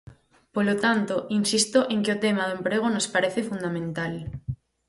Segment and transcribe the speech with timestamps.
[0.55, 4.13] Polo tanto, insisto en que o tema do emprego nos parece fundamental.